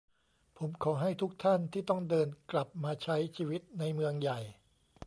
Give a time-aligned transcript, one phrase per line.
[0.57, 4.39] ผมขอให้ทุกท่านที่ต้องเดินกลับมาใช้ชีวิตในเมืองใหญ่